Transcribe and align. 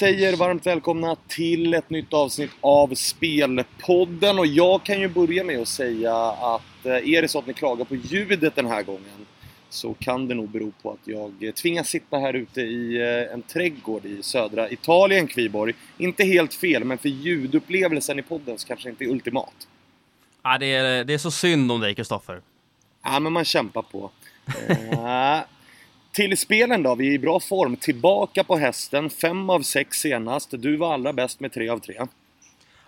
Säger 0.00 0.36
varmt 0.36 0.66
välkomna 0.66 1.16
till 1.28 1.74
ett 1.74 1.90
nytt 1.90 2.12
avsnitt 2.12 2.50
av 2.60 2.94
Spelpodden 2.94 4.38
och 4.38 4.46
jag 4.46 4.82
kan 4.82 5.00
ju 5.00 5.08
börja 5.08 5.44
med 5.44 5.60
att 5.60 5.68
säga 5.68 6.16
att 6.30 6.86
eh, 6.86 6.92
är 6.92 7.22
det 7.22 7.28
så 7.28 7.38
att 7.38 7.46
ni 7.46 7.54
klagar 7.54 7.84
på 7.84 7.96
ljudet 7.96 8.54
den 8.54 8.66
här 8.66 8.82
gången 8.82 9.26
så 9.68 9.94
kan 9.94 10.28
det 10.28 10.34
nog 10.34 10.48
bero 10.48 10.72
på 10.82 10.90
att 10.90 10.98
jag 11.04 11.54
tvingas 11.54 11.88
sitta 11.88 12.18
här 12.18 12.34
ute 12.34 12.60
i 12.60 12.96
eh, 12.96 13.34
en 13.34 13.42
trädgård 13.42 14.04
i 14.04 14.22
södra 14.22 14.70
Italien, 14.70 15.26
Kviborg. 15.26 15.74
Inte 15.98 16.24
helt 16.24 16.54
fel, 16.54 16.84
men 16.84 16.98
för 16.98 17.08
ljudupplevelsen 17.08 18.18
i 18.18 18.22
podden 18.22 18.58
så 18.58 18.66
kanske 18.66 18.90
inte 18.90 19.04
är 19.04 19.08
ultimat. 19.08 19.68
Ja, 20.42 20.58
det, 20.58 20.66
är, 20.66 21.04
det 21.04 21.14
är 21.14 21.18
så 21.18 21.30
synd 21.30 21.72
om 21.72 21.80
dig, 21.80 21.94
Kristoffer. 21.94 22.40
Ja, 23.02 23.20
men 23.20 23.32
man 23.32 23.44
kämpar 23.44 23.82
på. 23.82 24.10
till 26.12 26.38
spelen 26.38 26.82
då, 26.82 26.94
vi 26.94 27.08
är 27.08 27.12
i 27.12 27.18
bra 27.18 27.40
form. 27.40 27.76
Tillbaka 27.76 28.44
på 28.44 28.56
hästen, 28.56 29.10
fem 29.10 29.50
av 29.50 29.60
sex 29.60 29.96
senast. 29.98 30.48
Du 30.50 30.76
var 30.76 30.94
allra 30.94 31.12
bäst 31.12 31.40
med 31.40 31.52
tre 31.52 31.68
av 31.68 31.78
tre. 31.78 31.94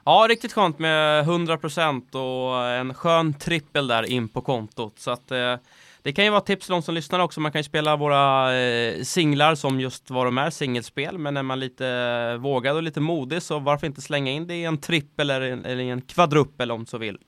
Ja, 0.04 0.26
riktigt 0.28 0.52
skönt 0.52 0.78
med 0.78 1.24
100% 1.24 2.14
och 2.14 2.66
en 2.66 2.94
skön 2.94 3.34
trippel 3.34 3.86
där 3.86 4.02
in 4.02 4.28
på 4.28 4.40
kontot. 4.40 4.98
Så 4.98 5.10
att 5.10 5.30
eh, 5.30 5.56
det 6.02 6.12
kan 6.12 6.24
ju 6.24 6.30
vara 6.30 6.40
tips 6.40 6.66
till 6.66 6.72
de 6.72 6.82
som 6.82 6.94
lyssnar 6.94 7.20
också. 7.20 7.40
Man 7.40 7.52
kan 7.52 7.58
ju 7.58 7.64
spela 7.64 7.96
våra 7.96 8.54
eh, 8.56 9.02
singlar 9.02 9.54
som 9.54 9.80
just 9.80 10.10
vad 10.10 10.26
de 10.26 10.38
är, 10.38 10.50
singelspel. 10.50 11.18
Men 11.18 11.36
är 11.36 11.42
man 11.42 11.60
lite 11.60 11.86
eh, 11.86 12.36
vågad 12.40 12.76
och 12.76 12.82
lite 12.82 13.00
modig 13.00 13.42
så 13.42 13.58
varför 13.58 13.86
inte 13.86 14.00
slänga 14.00 14.32
in 14.32 14.46
det 14.46 14.54
i 14.54 14.64
en 14.64 14.78
trippel 14.78 15.30
eller 15.30 15.80
i 15.80 15.90
en 15.90 16.00
kvadruppel 16.00 16.70
om 16.70 16.86
så 16.86 16.98
vill. 16.98 17.18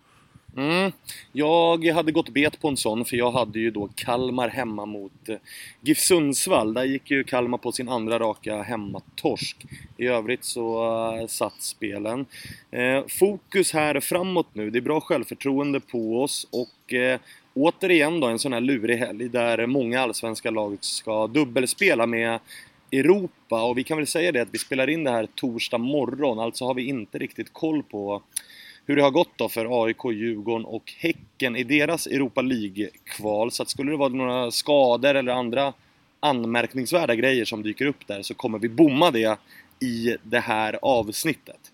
Mm. 0.56 0.92
Jag 1.32 1.84
hade 1.84 2.12
gått 2.12 2.28
bet 2.28 2.60
på 2.60 2.68
en 2.68 2.76
sån 2.76 3.04
för 3.04 3.16
jag 3.16 3.30
hade 3.30 3.58
ju 3.58 3.70
då 3.70 3.88
Kalmar 3.94 4.48
hemma 4.48 4.86
mot 4.86 5.28
eh, 5.28 5.36
GIF 5.80 5.98
Sundsvall. 5.98 6.74
Där 6.74 6.84
gick 6.84 7.10
ju 7.10 7.24
Kalmar 7.24 7.58
på 7.58 7.72
sin 7.72 7.88
andra 7.88 8.18
raka 8.18 8.62
hemmatorsk. 8.62 9.56
I 9.96 10.06
övrigt 10.06 10.44
så 10.44 10.84
uh, 11.20 11.26
satt 11.26 11.62
spelen. 11.62 12.26
Eh, 12.70 13.02
fokus 13.08 13.72
här 13.72 14.00
framåt 14.00 14.48
nu. 14.52 14.70
Det 14.70 14.78
är 14.78 14.80
bra 14.80 15.00
självförtroende 15.00 15.80
på 15.80 16.22
oss 16.22 16.46
och 16.50 16.94
återigen 17.54 18.20
då 18.20 18.26
en 18.26 18.38
sån 18.38 18.52
här 18.52 18.60
lurig 18.60 18.98
helg 18.98 19.28
där 19.28 19.66
många 19.66 20.00
allsvenska 20.00 20.50
lag 20.50 20.76
ska 20.80 21.26
dubbelspela 21.26 22.06
med 22.06 22.38
Europa 22.92 23.62
och 23.62 23.78
vi 23.78 23.84
kan 23.84 23.96
väl 23.96 24.06
säga 24.06 24.32
det 24.32 24.42
att 24.42 24.48
vi 24.52 24.58
spelar 24.58 24.90
in 24.90 25.04
det 25.04 25.10
här 25.10 25.28
torsdag 25.34 25.78
morgon, 25.78 26.38
alltså 26.38 26.64
har 26.64 26.74
vi 26.74 26.86
inte 26.86 27.18
riktigt 27.18 27.52
koll 27.52 27.82
på 27.82 28.22
hur 28.86 28.96
det 28.96 29.02
har 29.02 29.10
gått 29.10 29.32
då 29.36 29.48
för 29.48 29.84
AIK, 29.84 30.04
Djurgården 30.04 30.64
och 30.64 30.92
Häcken 30.98 31.56
i 31.56 31.64
deras 31.64 32.06
Europa 32.06 32.42
League-kval. 32.42 33.50
Så 33.50 33.62
att 33.62 33.70
skulle 33.70 33.90
det 33.90 33.96
vara 33.96 34.08
några 34.08 34.50
skador 34.50 35.14
eller 35.14 35.32
andra 35.32 35.72
anmärkningsvärda 36.20 37.14
grejer 37.14 37.44
som 37.44 37.62
dyker 37.62 37.86
upp 37.86 38.06
där 38.06 38.22
så 38.22 38.34
kommer 38.34 38.58
vi 38.58 38.68
bomma 38.68 39.10
det 39.10 39.38
i 39.80 40.16
det 40.22 40.40
här 40.40 40.78
avsnittet. 40.82 41.70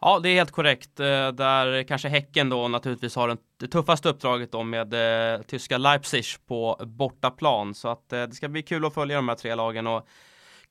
Ja, 0.00 0.18
det 0.18 0.28
är 0.28 0.34
helt 0.34 0.50
korrekt. 0.50 1.00
Eh, 1.00 1.28
där 1.32 1.82
kanske 1.82 2.08
Häcken 2.08 2.48
då 2.48 2.68
naturligtvis 2.68 3.16
har 3.16 3.36
det 3.58 3.68
tuffaste 3.68 4.08
uppdraget 4.08 4.52
då 4.52 4.62
med 4.62 4.94
eh, 5.34 5.42
tyska 5.42 5.78
Leipzig 5.78 6.24
på 6.46 6.80
bortaplan. 6.86 7.74
Så 7.74 7.88
att 7.88 8.12
eh, 8.12 8.22
det 8.22 8.34
ska 8.34 8.48
bli 8.48 8.62
kul 8.62 8.84
att 8.84 8.94
följa 8.94 9.16
de 9.16 9.28
här 9.28 9.36
tre 9.36 9.54
lagen 9.54 9.86
och 9.86 10.08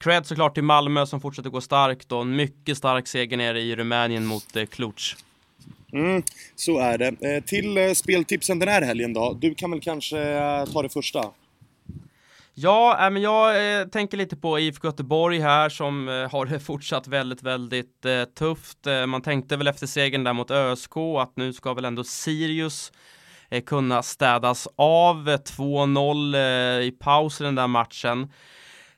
Cred 0.01 0.25
såklart 0.25 0.53
till 0.53 0.63
Malmö 0.63 1.05
som 1.05 1.21
fortsätter 1.21 1.49
gå 1.49 1.61
starkt 1.61 2.11
och 2.11 2.21
en 2.21 2.35
mycket 2.35 2.77
stark 2.77 3.07
seger 3.07 3.37
nere 3.37 3.61
i 3.61 3.75
Rumänien 3.75 4.25
mot 4.25 4.55
eh, 4.55 4.65
Cluj. 4.65 4.93
Mm, 5.93 6.23
så 6.55 6.79
är 6.79 6.97
det. 6.97 7.35
Eh, 7.35 7.43
till 7.43 7.77
eh, 7.77 7.91
speltipsen 7.91 8.59
den 8.59 8.69
här 8.69 8.81
helgen 8.81 9.13
då. 9.13 9.33
Du 9.33 9.55
kan 9.55 9.71
väl 9.71 9.81
kanske 9.81 10.19
eh, 10.19 10.65
ta 10.65 10.81
det 10.81 10.89
första? 10.89 11.23
Ja, 12.53 13.09
men 13.11 13.21
jag 13.21 13.91
tänker 13.91 14.17
lite 14.17 14.35
på 14.35 14.59
IFK 14.59 14.87
Göteborg 14.87 15.39
här 15.39 15.69
som 15.69 16.07
har 16.07 16.59
fortsatt 16.59 17.07
väldigt, 17.07 17.43
väldigt 17.43 18.05
tufft. 18.37 18.77
Man 19.07 19.21
tänkte 19.21 19.57
väl 19.57 19.67
efter 19.67 19.87
segern 19.87 20.23
där 20.23 20.33
mot 20.33 20.51
ÖSK 20.51 20.97
att 20.97 21.37
nu 21.37 21.53
ska 21.53 21.73
väl 21.73 21.85
ändå 21.85 22.03
Sirius 22.03 22.91
kunna 23.65 24.03
städas 24.03 24.67
av 24.75 25.29
2-0 25.29 26.35
eh, 26.35 26.87
i 26.87 26.91
paus 26.91 27.41
i 27.41 27.43
den 27.43 27.55
där 27.55 27.67
matchen. 27.67 28.31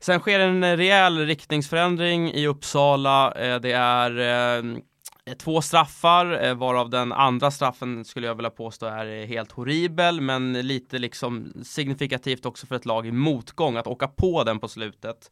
Sen 0.04 0.20
sker 0.20 0.40
en 0.40 0.76
rejäl 0.76 1.26
riktningsförändring 1.26 2.32
i 2.32 2.46
Uppsala. 2.46 3.32
Eh, 3.32 3.60
det 3.60 3.72
är 3.72 4.18
eh, 4.18 5.34
två 5.34 5.62
straffar, 5.62 6.44
eh, 6.44 6.54
varav 6.54 6.90
den 6.90 7.12
andra 7.12 7.50
straffen 7.50 8.04
skulle 8.04 8.26
jag 8.26 8.34
vilja 8.34 8.50
påstå 8.50 8.86
är 8.86 9.26
helt 9.26 9.52
horribel, 9.52 10.20
men 10.20 10.52
lite 10.52 10.98
liksom 10.98 11.52
signifikativt 11.62 12.46
också 12.46 12.66
för 12.66 12.74
ett 12.74 12.84
lag 12.84 13.06
i 13.06 13.12
motgång 13.12 13.76
att 13.76 13.86
åka 13.86 14.08
på 14.08 14.44
den 14.44 14.58
på 14.58 14.68
slutet. 14.68 15.30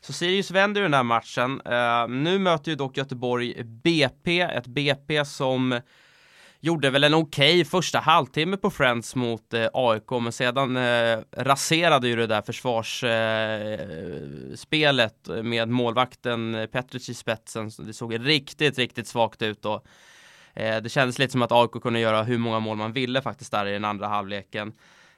Så 0.00 0.12
Sirius 0.12 0.50
vänder 0.50 0.82
den 0.82 0.94
här 0.94 1.02
matchen. 1.02 1.60
nu 2.22 2.38
möter 2.38 2.70
ju 2.70 2.76
dock 2.76 2.96
Göteborg 2.96 3.64
BP, 3.64 4.40
ett 4.40 4.66
BP 4.66 5.24
som 5.24 5.80
gjorde 6.64 6.90
väl 6.90 7.04
en 7.04 7.14
okej 7.14 7.54
okay 7.54 7.64
första 7.64 7.98
halvtimme 7.98 8.56
på 8.56 8.70
Friends 8.70 9.14
mot 9.14 9.54
eh, 9.54 9.66
AIK, 9.72 10.10
men 10.10 10.32
sedan 10.32 10.76
eh, 10.76 11.18
raserade 11.36 12.08
ju 12.08 12.16
det 12.16 12.26
där 12.26 12.42
försvarsspelet 12.42 15.28
eh, 15.28 15.42
med 15.42 15.68
målvakten 15.68 16.54
eh, 16.54 16.66
Petric 16.66 17.08
i 17.08 17.14
spetsen. 17.14 17.70
Det 17.78 17.92
såg 17.92 18.26
riktigt, 18.26 18.78
riktigt 18.78 19.06
svagt 19.06 19.42
ut 19.42 19.64
och 19.64 19.86
eh, 20.54 20.82
det 20.82 20.88
kändes 20.88 21.18
lite 21.18 21.32
som 21.32 21.42
att 21.42 21.52
AIK 21.52 21.82
kunde 21.82 22.00
göra 22.00 22.22
hur 22.22 22.38
många 22.38 22.60
mål 22.60 22.76
man 22.76 22.92
ville 22.92 23.22
faktiskt 23.22 23.52
där 23.52 23.66
i 23.66 23.72
den 23.72 23.84
andra 23.84 24.08
halvleken. 24.08 24.72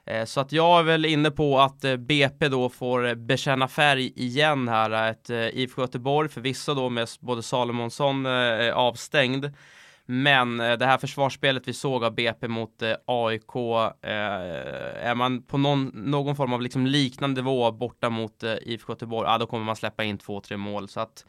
Eh, 0.06 0.24
så 0.24 0.40
att 0.40 0.52
jag 0.52 0.78
är 0.78 0.82
väl 0.82 1.04
inne 1.04 1.30
på 1.30 1.60
att 1.60 1.84
eh, 1.84 1.96
BP 1.96 2.48
då 2.48 2.68
får 2.68 3.14
bekänna 3.14 3.68
färg 3.68 4.12
igen 4.16 4.68
här. 4.68 5.10
Ett 5.10 5.30
IFK 5.30 5.82
Göteborg 5.82 6.28
förvisso 6.28 6.74
då 6.74 6.88
med 6.88 7.08
både 7.20 7.42
Salomonsson 7.42 8.26
avstängd 8.74 9.46
men 10.06 10.60
eh, 10.60 10.72
det 10.72 10.86
här 10.86 10.98
försvarsspelet 10.98 11.68
vi 11.68 11.72
såg 11.72 12.04
av 12.04 12.14
BP 12.14 12.48
mot 12.48 12.82
eh, 12.82 12.94
AIK, 13.06 13.56
eh, 14.02 15.08
är 15.08 15.14
man 15.14 15.42
på 15.42 15.58
någon, 15.58 15.90
någon 15.94 16.36
form 16.36 16.52
av 16.52 16.62
liksom 16.62 16.86
liknande 16.86 17.42
nivå 17.42 17.72
borta 17.72 18.10
mot 18.10 18.42
IFK 18.62 18.92
Göteborg, 18.92 19.28
ja, 19.28 19.38
då 19.38 19.46
kommer 19.46 19.64
man 19.64 19.76
släppa 19.76 20.04
in 20.04 20.18
två, 20.18 20.40
tre 20.40 20.56
mål. 20.56 20.88
Så 20.88 21.00
att 21.00 21.24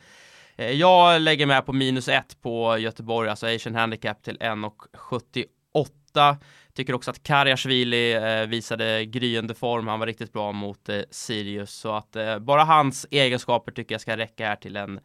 jag 0.74 1.22
lägger 1.22 1.46
med 1.46 1.66
på 1.66 1.74
minus 1.74 2.08
ett 2.08 2.42
på 2.42 2.78
Göteborg, 2.78 3.30
alltså 3.30 3.48
Asian 3.48 3.76
Handicap 3.76 4.24
till 4.24 4.38
1,78. 4.38 6.38
Tycker 6.78 6.94
också 6.94 7.12
att 7.12 7.24
Karjasvili 7.24 8.14
eh, 8.14 8.48
visade 8.48 9.06
gryende 9.06 9.54
form. 9.54 9.88
Han 9.88 10.00
var 10.00 10.08
riktigt 10.08 10.34
bra 10.34 10.52
mot 10.52 10.90
eh, 10.90 11.02
Sirius. 11.12 11.72
Så 11.72 11.94
att 11.94 12.16
eh, 12.16 12.40
bara 12.40 12.64
hans 12.64 13.08
egenskaper 13.12 13.72
tycker 13.72 13.94
jag 13.94 14.02
ska 14.02 14.18
räcka 14.18 14.48
här 14.48 14.56
till 14.56 14.76
en 14.76 15.00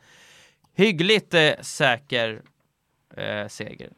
hyggligt 0.75 1.35
säker 1.61 2.43
eh, 3.17 3.49
seger. 3.49 3.91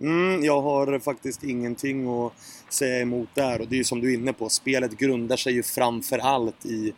Mm, 0.00 0.44
jag 0.44 0.60
har 0.62 0.98
faktiskt 0.98 1.44
ingenting 1.44 2.08
att 2.08 2.32
säga 2.68 3.00
emot 3.00 3.28
där 3.34 3.60
och 3.60 3.68
det 3.68 3.74
är 3.74 3.78
ju 3.78 3.84
som 3.84 4.00
du 4.00 4.10
är 4.10 4.14
inne 4.14 4.32
på, 4.32 4.48
spelet 4.48 4.98
grundar 4.98 5.36
sig 5.36 5.52
ju 5.52 5.62
framför 5.62 6.18
allt 6.18 6.66
i 6.66 6.92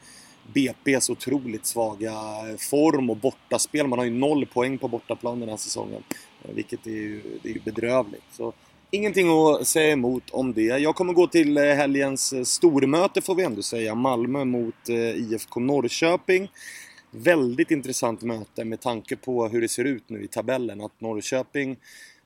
BP's 0.55 1.11
otroligt 1.11 1.67
svaga 1.67 2.12
form 2.59 3.11
och 3.11 3.17
bortaspel. 3.17 3.87
Man 3.87 3.99
har 3.99 4.06
ju 4.06 4.12
noll 4.12 4.47
poäng 4.47 4.79
på 4.79 4.89
bortaplan 4.89 5.41
den 5.41 5.49
här 5.49 5.56
säsongen. 5.56 6.03
Eh, 6.43 6.55
vilket 6.55 6.87
är 6.87 6.91
ju, 6.91 7.23
det 7.43 7.49
är 7.49 7.53
ju 7.53 7.61
bedrövligt. 7.65 8.25
Så 8.33 8.53
ingenting 8.91 9.29
att 9.31 9.67
säga 9.67 9.93
emot 9.93 10.31
om 10.31 10.53
det. 10.53 10.62
Jag 10.62 10.95
kommer 10.95 11.12
gå 11.12 11.27
till 11.27 11.56
eh, 11.56 11.65
helgens 11.65 12.49
stormöte 12.49 13.21
får 13.21 13.34
vi 13.34 13.43
ändå 13.43 13.62
säga. 13.62 13.95
Malmö 13.95 14.45
mot 14.45 14.89
eh, 14.89 14.97
IFK 14.97 15.61
Norrköping 15.61 16.49
väldigt 17.11 17.71
intressant 17.71 18.23
möte 18.23 18.65
med 18.65 18.81
tanke 18.81 19.17
på 19.17 19.49
hur 19.49 19.61
det 19.61 19.69
ser 19.69 19.85
ut 19.85 20.09
nu 20.09 20.25
i 20.25 20.29
tabellen. 20.29 20.81
Att 20.81 21.01
Norrköping 21.01 21.77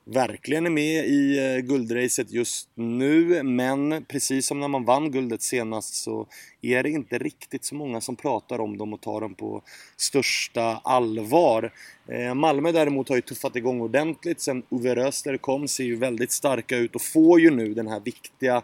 verkligen 0.05 0.65
är 0.65 0.69
med 0.69 1.05
i 1.05 1.37
eh, 1.37 1.57
guldracet 1.57 2.31
just 2.31 2.69
nu 2.75 3.43
men 3.43 4.05
precis 4.07 4.47
som 4.47 4.59
när 4.59 4.67
man 4.67 4.85
vann 4.85 5.11
guldet 5.11 5.41
senast 5.41 5.95
så 5.95 6.27
är 6.61 6.83
det 6.83 6.89
inte 6.89 7.17
riktigt 7.17 7.65
så 7.65 7.75
många 7.75 8.01
som 8.01 8.15
pratar 8.15 8.59
om 8.59 8.77
dem 8.77 8.93
och 8.93 9.01
tar 9.01 9.21
dem 9.21 9.33
på 9.33 9.61
största 9.97 10.81
allvar. 10.83 11.73
Eh, 12.07 12.33
Malmö 12.33 12.71
däremot 12.71 13.09
har 13.09 13.15
ju 13.15 13.21
tuffat 13.21 13.55
igång 13.55 13.81
ordentligt 13.81 14.41
sen 14.41 14.63
Ove 14.69 14.95
Röster 14.95 15.37
kom, 15.37 15.67
ser 15.67 15.83
ju 15.83 15.95
väldigt 15.95 16.31
starka 16.31 16.77
ut 16.77 16.95
och 16.95 17.01
får 17.01 17.39
ju 17.39 17.49
nu 17.49 17.73
den 17.73 17.87
här 17.87 17.99
viktiga 17.99 18.61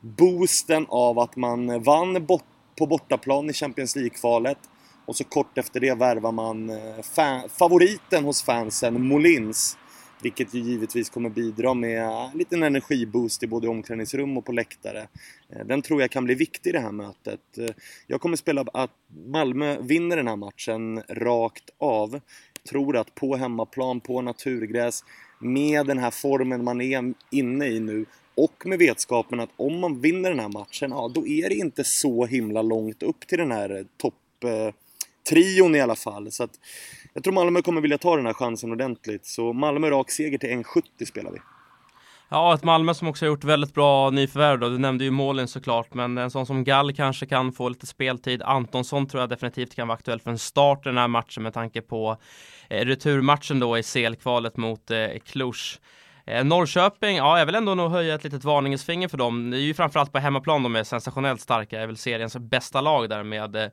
boosten 0.00 0.86
av 0.88 1.18
att 1.18 1.36
man 1.36 1.82
vann 1.82 2.26
bort 2.26 2.44
på 2.78 2.86
bortaplan 2.86 3.50
i 3.50 3.52
Champions 3.52 3.96
League-kvalet 3.96 4.58
och 5.12 5.16
så 5.16 5.24
kort 5.24 5.58
efter 5.58 5.80
det 5.80 5.94
värvar 5.94 6.32
man 6.32 6.70
eh, 6.70 7.02
fan, 7.02 7.48
favoriten 7.48 8.24
hos 8.24 8.42
fansen, 8.42 9.06
Molins. 9.06 9.78
Vilket 10.22 10.54
ju 10.54 10.60
givetvis 10.60 11.10
kommer 11.10 11.30
bidra 11.30 11.74
med 11.74 12.02
eh, 12.02 12.30
en 12.32 12.38
liten 12.38 12.62
energiboost 12.62 13.42
i 13.42 13.46
både 13.46 13.68
omklädningsrum 13.68 14.36
och 14.36 14.44
på 14.44 14.52
läktare. 14.52 15.08
Eh, 15.48 15.66
den 15.66 15.82
tror 15.82 16.00
jag 16.00 16.10
kan 16.10 16.24
bli 16.24 16.34
viktig 16.34 16.70
i 16.70 16.72
det 16.72 16.80
här 16.80 16.92
mötet. 16.92 17.40
Jag 18.06 18.20
kommer 18.20 18.36
spela 18.36 18.64
att 18.72 18.90
Malmö 19.26 19.76
vinner 19.80 20.16
den 20.16 20.28
här 20.28 20.36
matchen 20.36 21.02
rakt 21.08 21.70
av. 21.78 22.20
Tror 22.68 22.96
att 22.96 23.14
på 23.14 23.36
hemmaplan, 23.36 24.00
på 24.00 24.20
naturgräs, 24.20 25.04
med 25.38 25.86
den 25.86 25.98
här 25.98 26.10
formen 26.10 26.64
man 26.64 26.80
är 26.80 27.14
inne 27.30 27.66
i 27.66 27.80
nu 27.80 28.06
och 28.34 28.66
med 28.66 28.78
vetskapen 28.78 29.40
att 29.40 29.50
om 29.56 29.80
man 29.80 30.00
vinner 30.00 30.30
den 30.30 30.40
här 30.40 30.48
matchen, 30.48 30.90
ja 30.90 31.10
då 31.14 31.26
är 31.26 31.48
det 31.48 31.54
inte 31.54 31.84
så 31.84 32.26
himla 32.26 32.62
långt 32.62 33.02
upp 33.02 33.26
till 33.26 33.38
den 33.38 33.52
här 33.52 33.86
topp 33.96 34.14
trion 35.28 35.74
i 35.74 35.80
alla 35.80 35.94
fall. 35.94 36.32
Så 36.32 36.44
att 36.44 36.50
jag 37.14 37.24
tror 37.24 37.34
Malmö 37.34 37.62
kommer 37.62 37.80
vilja 37.80 37.98
ta 37.98 38.16
den 38.16 38.26
här 38.26 38.34
chansen 38.34 38.72
ordentligt. 38.72 39.26
Så 39.26 39.52
Malmö 39.52 39.90
rak 39.90 40.10
seger 40.10 40.38
till 40.38 40.50
1,70 40.50 41.04
spelar 41.04 41.30
vi. 41.30 41.38
Ja, 42.28 42.54
ett 42.54 42.64
Malmö 42.64 42.94
som 42.94 43.08
också 43.08 43.24
har 43.24 43.28
gjort 43.28 43.44
väldigt 43.44 43.74
bra 43.74 44.10
nyförvärv 44.10 44.58
då. 44.58 44.68
Du 44.68 44.78
nämnde 44.78 45.04
ju 45.04 45.10
målen 45.10 45.48
såklart, 45.48 45.94
men 45.94 46.18
en 46.18 46.30
sån 46.30 46.46
som 46.46 46.64
Gall 46.64 46.92
kanske 46.92 47.26
kan 47.26 47.52
få 47.52 47.68
lite 47.68 47.86
speltid. 47.86 48.42
Antonsson 48.42 49.06
tror 49.06 49.22
jag 49.22 49.30
definitivt 49.30 49.74
kan 49.74 49.88
vara 49.88 49.98
aktuell 49.98 50.20
för 50.20 50.30
en 50.30 50.38
start 50.38 50.86
i 50.86 50.88
den 50.88 50.98
här 50.98 51.08
matchen 51.08 51.42
med 51.42 51.54
tanke 51.54 51.80
på 51.82 52.16
eh, 52.70 52.84
returmatchen 52.84 53.60
då 53.60 53.78
i 53.78 53.82
CL-kvalet 53.82 54.56
mot 54.56 54.90
eh, 54.90 55.06
Cluj. 55.26 55.52
Eh, 56.26 56.44
Norrköping, 56.44 57.16
ja, 57.16 57.38
jag 57.38 57.46
vill 57.46 57.54
ändå 57.54 57.74
nog 57.74 57.90
höja 57.90 58.14
ett 58.14 58.24
litet 58.24 58.44
varningens 58.44 58.84
finger 58.84 59.08
för 59.08 59.18
dem. 59.18 59.50
Det 59.50 59.56
är 59.56 59.60
ju 59.60 59.74
framförallt 59.74 60.12
på 60.12 60.18
hemmaplan 60.18 60.62
de 60.62 60.76
är 60.76 60.84
sensationellt 60.84 61.40
starka. 61.40 61.80
Jag 61.80 61.86
vill 61.86 61.96
seriens 61.96 62.36
bästa 62.36 62.80
lag 62.80 63.08
där 63.08 63.22
med 63.22 63.56
eh, 63.56 63.68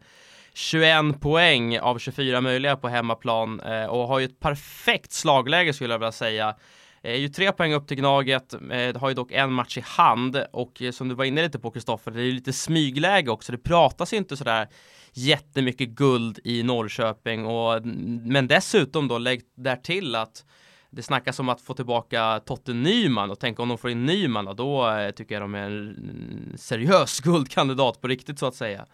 21 0.53 1.21
poäng 1.21 1.79
av 1.79 1.99
24 1.99 2.41
möjliga 2.41 2.75
på 2.75 2.87
hemmaplan 2.87 3.59
eh, 3.59 3.85
och 3.85 4.07
har 4.07 4.19
ju 4.19 4.25
ett 4.25 4.39
perfekt 4.39 5.11
slagläge 5.11 5.73
skulle 5.73 5.93
jag 5.93 5.99
vilja 5.99 6.11
säga. 6.11 6.55
Är 7.01 7.15
ju 7.15 7.29
tre 7.29 7.51
poäng 7.51 7.73
upp 7.73 7.87
till 7.87 7.97
Gnaget, 7.97 8.53
eh, 8.53 8.99
har 8.99 9.09
ju 9.09 9.15
dock 9.15 9.31
en 9.31 9.53
match 9.53 9.77
i 9.77 9.81
hand 9.85 10.43
och 10.53 10.81
eh, 10.81 10.91
som 10.91 11.07
du 11.09 11.15
var 11.15 11.25
inne 11.25 11.41
lite 11.41 11.59
på 11.59 11.71
Kristoffer, 11.71 12.11
det 12.11 12.21
är 12.21 12.25
ju 12.25 12.31
lite 12.31 12.53
smygläge 12.53 13.31
också. 13.31 13.51
Det 13.51 13.57
pratas 13.57 14.13
ju 14.13 14.17
inte 14.17 14.37
sådär 14.37 14.67
jättemycket 15.13 15.89
guld 15.89 16.39
i 16.43 16.63
Norrköping 16.63 17.45
och 17.45 17.77
mm, 17.77 18.21
men 18.25 18.47
dessutom 18.47 19.07
då 19.07 19.17
lägg 19.17 19.41
där 19.55 19.75
till 19.75 20.15
att 20.15 20.45
det 20.91 21.03
snackas 21.03 21.39
om 21.39 21.49
att 21.49 21.61
få 21.61 21.73
tillbaka 21.73 22.41
Totte 22.45 22.73
Nyman 22.73 23.31
och 23.31 23.39
tänk 23.39 23.59
om 23.59 23.69
de 23.69 23.77
får 23.77 23.89
in 23.89 24.05
Nyman 24.05 24.47
och 24.47 24.55
då 24.55 24.93
tycker 25.15 25.35
jag 25.35 25.43
de 25.43 25.55
är 25.55 25.65
en 25.65 25.89
mm, 25.89 26.57
seriös 26.57 27.19
guldkandidat 27.23 28.01
på 28.01 28.07
riktigt 28.07 28.39
så 28.39 28.45
att 28.45 28.55
säga. 28.55 28.85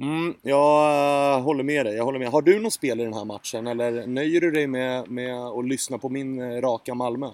Mm, 0.00 0.34
jag 0.42 1.40
håller 1.40 1.64
med 1.64 1.86
dig. 1.86 1.96
Jag 1.96 2.04
håller 2.04 2.18
med. 2.18 2.28
Har 2.28 2.42
du 2.42 2.60
något 2.60 2.72
spel 2.72 3.00
i 3.00 3.04
den 3.04 3.14
här 3.14 3.24
matchen 3.24 3.66
eller 3.66 4.06
nöjer 4.06 4.40
du 4.40 4.50
dig 4.50 4.66
med, 4.66 5.10
med 5.10 5.36
att 5.36 5.68
lyssna 5.68 5.98
på 5.98 6.08
min 6.08 6.40
eh, 6.40 6.60
raka 6.60 6.94
Malmö? 6.94 7.30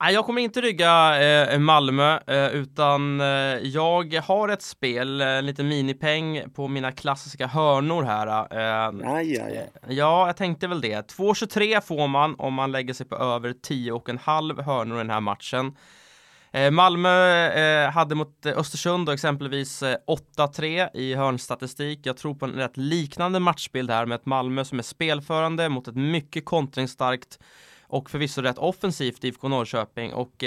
Nej, 0.00 0.14
jag 0.14 0.26
kommer 0.26 0.42
inte 0.42 0.60
rygga 0.60 1.22
eh, 1.22 1.58
Malmö, 1.58 2.18
eh, 2.26 2.54
utan 2.54 3.20
eh, 3.20 3.26
jag 3.62 4.14
har 4.14 4.48
ett 4.48 4.62
spel, 4.62 5.20
eh, 5.20 5.42
liten 5.42 5.68
minipeng 5.68 6.50
på 6.54 6.68
mina 6.68 6.92
klassiska 6.92 7.46
hörnor 7.46 8.02
här. 8.02 8.26
Eh, 8.26 9.12
aj, 9.14 9.40
aj, 9.40 9.58
aj. 9.58 9.70
Ja, 9.88 10.26
jag 10.26 10.36
tänkte 10.36 10.66
väl 10.66 10.80
det. 10.80 11.12
2,23 11.12 11.80
får 11.80 12.08
man 12.08 12.34
om 12.38 12.54
man 12.54 12.72
lägger 12.72 12.94
sig 12.94 13.06
på 13.06 13.16
över 13.16 13.50
10,5 13.50 14.62
hörnor 14.62 14.96
i 14.96 14.98
den 14.98 15.10
här 15.10 15.20
matchen. 15.20 15.76
Eh, 16.54 16.70
Malmö 16.70 17.46
eh, 17.48 17.90
hade 17.90 18.14
mot 18.14 18.46
eh, 18.46 18.58
Östersund 18.58 19.08
och 19.08 19.14
exempelvis 19.14 19.82
8-3 20.36 20.96
i 20.96 21.14
hörnstatistik. 21.14 22.00
Jag 22.02 22.16
tror 22.16 22.34
på 22.34 22.44
en 22.44 22.52
rätt 22.52 22.76
liknande 22.76 23.40
matchbild 23.40 23.90
här 23.90 24.06
med 24.06 24.16
ett 24.16 24.26
Malmö 24.26 24.64
som 24.64 24.78
är 24.78 24.82
spelförande 24.82 25.68
mot 25.68 25.88
ett 25.88 25.96
mycket 25.96 26.44
kontringsstarkt 26.44 27.38
och 27.82 28.10
förvisso 28.10 28.42
rätt 28.42 28.58
offensivt 28.58 29.24
IFK 29.24 29.48
Norrköping 29.48 30.12
och 30.12 30.44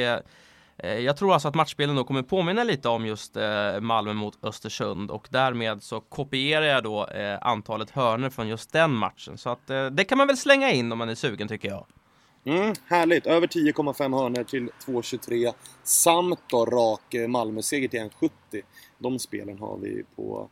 jag 1.00 1.18
tror 1.18 1.34
alltså 1.34 1.48
att 1.48 1.56
matchbilden 1.56 1.96
då 1.96 2.04
kommer 2.04 2.22
påminna 2.22 2.64
lite 2.64 2.90
om 2.90 3.06
just 3.06 3.38
Malmö 3.82 4.14
mot 4.14 4.44
Östersund 4.44 5.12
och 5.12 5.28
därmed 5.32 5.84
så 5.84 6.02
kopierar 6.02 6.66
jag 6.66 6.84
då 6.84 7.08
antalet 7.42 7.90
hörnor 7.90 8.30
från 8.30 8.48
just 8.48 8.74
den 8.74 8.94
matchen. 8.94 9.38
Så 9.38 9.50
att 9.50 9.68
det 9.92 10.04
kan 10.04 10.18
man 10.18 10.28
väl 10.28 10.38
slänga 10.38 10.72
in 10.72 10.92
om 10.92 10.98
man 10.98 11.10
är 11.10 11.16
sugen 11.16 11.48
tycker 11.48 11.70
jag. 11.70 11.86
Mm, 12.48 12.74
härligt! 12.86 13.26
Över 13.26 13.48
10,5 13.48 14.20
hörnor 14.20 14.44
till 14.44 14.70
2,23 14.86 15.54
samt 15.84 16.40
då 16.50 16.66
rak 16.66 17.02
Malmöseger 17.14 17.28
Malmö-seger 17.28 17.88
till 17.88 18.00
1,70. 18.00 18.30
De 19.00 19.20
spelen 19.20 19.60
har 19.60 19.78
vi 19.78 20.04
på 20.16 20.50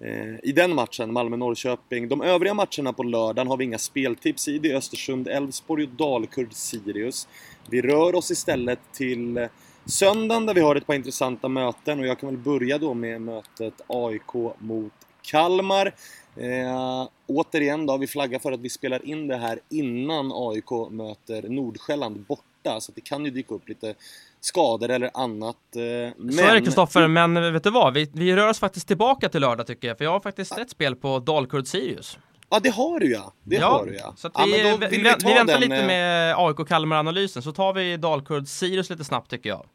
eh, 0.00 0.34
i 0.42 0.52
den 0.52 0.74
matchen, 0.74 1.12
Malmö-Norrköping. 1.12 2.08
De 2.08 2.22
övriga 2.22 2.54
matcherna 2.54 2.92
på 2.92 3.02
lördagen 3.02 3.48
har 3.48 3.56
vi 3.56 3.64
inga 3.64 3.78
speltips 3.78 4.48
i. 4.48 4.58
Det 4.58 4.70
är 4.70 4.76
Östersund, 4.76 5.28
Elfsborg 5.28 5.84
och 5.84 5.90
Dalkurd, 5.90 6.52
Sirius. 6.52 7.28
Vi 7.70 7.82
rör 7.82 8.14
oss 8.14 8.30
istället 8.30 8.80
till 8.92 9.36
eh, 9.36 9.46
söndagen 9.84 10.46
där 10.46 10.54
vi 10.54 10.60
har 10.60 10.76
ett 10.76 10.86
par 10.86 10.94
intressanta 10.94 11.48
möten 11.48 12.00
och 12.00 12.06
jag 12.06 12.18
kan 12.18 12.28
väl 12.28 12.38
börja 12.38 12.78
då 12.78 12.94
med 12.94 13.20
mötet 13.22 13.74
AIK 13.86 14.34
mot 14.58 14.92
Kalmar. 15.30 15.94
Eh, 16.36 17.08
återigen 17.26 17.86
då, 17.86 17.96
vi 17.96 18.06
flaggar 18.06 18.38
för 18.38 18.52
att 18.52 18.60
vi 18.60 18.70
spelar 18.70 19.08
in 19.08 19.28
det 19.28 19.36
här 19.36 19.60
innan 19.70 20.32
AIK 20.34 20.90
möter 20.90 21.48
Nordsjälland 21.48 22.20
borta, 22.20 22.80
så 22.80 22.92
det 22.92 23.00
kan 23.00 23.24
ju 23.24 23.30
dyka 23.30 23.54
upp 23.54 23.68
lite 23.68 23.94
skador 24.40 24.90
eller 24.90 25.10
annat. 25.14 25.56
Eh, 25.76 25.82
men... 26.16 26.32
Så 26.32 26.42
är 26.42 26.54
det 26.54 26.60
Kristoffer, 26.60 27.08
men 27.08 27.52
vet 27.52 27.64
du 27.64 27.70
vad? 27.70 27.94
Vi, 27.94 28.10
vi 28.12 28.36
rör 28.36 28.48
oss 28.48 28.58
faktiskt 28.58 28.88
tillbaka 28.88 29.28
till 29.28 29.40
lördag 29.40 29.66
tycker 29.66 29.88
jag, 29.88 29.98
för 29.98 30.04
jag 30.04 30.12
har 30.12 30.20
faktiskt 30.20 30.58
ett 30.58 30.70
spel 30.70 30.96
på 30.96 31.18
Dalkurd 31.18 31.66
Sirius. 31.66 32.18
Ja, 32.50 32.60
det 32.60 32.70
har 32.70 33.00
du 33.00 33.12
ja. 33.12 33.32
Det 33.42 33.56
ja, 33.56 33.68
har 33.68 33.86
du 33.86 33.96
ja. 33.96 34.14
Så 34.16 34.28
vi, 34.28 34.34
ja, 34.36 34.76
vi, 34.80 34.86
vi, 34.86 34.96
vi, 34.96 35.02
väntar 35.02 35.46
den, 35.46 35.60
lite 35.60 35.86
med 35.86 36.34
AIK 36.36 36.68
Kalmar-analysen, 36.68 37.42
så 37.42 37.52
tar 37.52 37.72
vi 37.72 37.96
Dalkurd 37.96 38.48
Sirius 38.48 38.90
lite 38.90 39.04
snabbt 39.04 39.30
tycker 39.30 39.48
jag. 39.48 39.66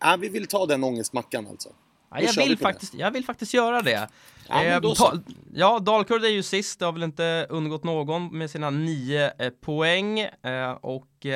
Ja, 0.00 0.16
vi 0.20 0.28
vill 0.28 0.46
ta 0.46 0.66
den 0.66 0.84
ångestmackan 0.84 1.46
alltså. 1.46 1.68
Ja, 2.10 2.20
jag, 2.20 2.44
vill 2.44 2.58
faktiskt, 2.58 2.94
jag 2.94 3.10
vill 3.10 3.24
faktiskt 3.24 3.54
göra 3.54 3.82
det. 3.82 4.08
Ja, 4.52 4.64
eh, 4.64 4.80
da, 4.80 5.12
ja 5.54 5.78
Dalkurd 5.78 6.24
är 6.24 6.28
ju 6.28 6.42
sist, 6.42 6.78
det 6.78 6.84
har 6.84 6.92
väl 6.92 7.02
inte 7.02 7.46
undgått 7.50 7.84
någon 7.84 8.38
med 8.38 8.50
sina 8.50 8.70
nio 8.70 9.32
eh, 9.38 9.50
poäng. 9.50 10.20
Eh, 10.20 10.70
och 10.70 11.26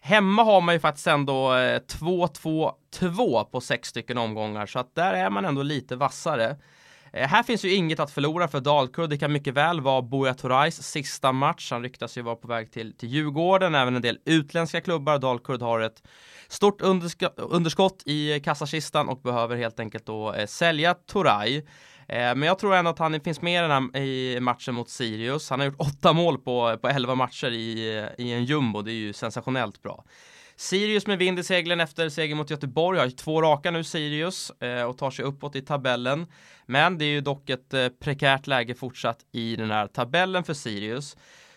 hemma 0.00 0.42
har 0.42 0.60
man 0.60 0.74
ju 0.74 0.80
faktiskt 0.80 1.06
ändå 1.06 1.50
2-2-2 1.52 3.38
eh, 3.38 3.44
på 3.44 3.60
sex 3.60 3.88
stycken 3.88 4.18
omgångar, 4.18 4.66
så 4.66 4.78
att 4.78 4.94
där 4.94 5.12
är 5.12 5.30
man 5.30 5.44
ändå 5.44 5.62
lite 5.62 5.96
vassare. 5.96 6.56
Här 7.12 7.42
finns 7.42 7.64
ju 7.64 7.74
inget 7.74 8.00
att 8.00 8.10
förlora 8.10 8.48
för 8.48 8.60
Dalkurd. 8.60 9.10
Det 9.10 9.18
kan 9.18 9.32
mycket 9.32 9.54
väl 9.54 9.80
vara 9.80 10.02
Buya 10.02 10.34
Turais 10.34 10.82
sista 10.82 11.32
match. 11.32 11.72
Han 11.72 11.82
ryktas 11.82 12.18
ju 12.18 12.22
vara 12.22 12.36
på 12.36 12.48
väg 12.48 12.72
till, 12.72 12.96
till 12.96 13.08
Djurgården, 13.08 13.74
även 13.74 13.96
en 13.96 14.02
del 14.02 14.18
utländska 14.24 14.80
klubbar. 14.80 15.18
Dalkurd 15.18 15.62
har 15.62 15.80
ett 15.80 16.02
stort 16.48 16.80
underskott 17.36 18.02
i 18.06 18.40
kassakistan 18.40 19.08
och 19.08 19.20
behöver 19.20 19.56
helt 19.56 19.80
enkelt 19.80 20.06
då 20.06 20.34
sälja 20.46 20.94
Turay. 20.94 21.62
Eh, 22.08 22.34
men 22.34 22.42
jag 22.42 22.58
tror 22.58 22.74
ändå 22.74 22.90
att 22.90 22.98
han 22.98 23.20
finns 23.20 23.42
med 23.42 23.64
i, 23.64 23.68
den 23.68 23.70
här, 23.70 24.00
i 24.00 24.40
matchen 24.40 24.74
mot 24.74 24.88
Sirius. 24.88 25.50
Han 25.50 25.60
har 25.60 25.66
gjort 25.66 25.80
åtta 25.80 26.12
mål 26.12 26.38
på, 26.38 26.78
på 26.82 26.88
11 26.88 27.14
matcher 27.14 27.50
i, 27.50 28.08
i 28.18 28.32
en 28.32 28.44
jumbo. 28.44 28.82
Det 28.82 28.92
är 28.92 28.94
ju 28.94 29.12
sensationellt 29.12 29.82
bra. 29.82 30.04
Sirius 30.58 31.06
med 31.06 31.18
vind 31.18 31.38
i 31.38 31.42
seglen 31.42 31.80
efter 31.80 32.08
seger 32.08 32.34
mot 32.34 32.50
Göteborg 32.50 32.98
har 32.98 33.10
två 33.10 33.42
raka 33.42 33.70
nu 33.70 33.84
Sirius 33.84 34.50
eh, 34.50 34.82
och 34.82 34.98
tar 34.98 35.10
sig 35.10 35.24
uppåt 35.24 35.56
i 35.56 35.62
tabellen. 35.62 36.26
Men 36.66 36.98
det 36.98 37.04
är 37.04 37.10
ju 37.10 37.20
dock 37.20 37.50
ett 37.50 37.74
eh, 37.74 37.88
prekärt 37.88 38.46
läge 38.46 38.74
fortsatt 38.74 39.18
i 39.32 39.56
den 39.56 39.70
här 39.70 39.86
tabellen 39.86 40.44
för 40.44 40.54
Sirius. 40.54 41.16